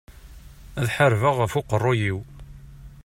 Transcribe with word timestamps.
Ad 0.79 0.87
ḥarbeɣ 0.95 1.35
ɣef 1.37 1.53
uqerru-iw. 1.59 2.17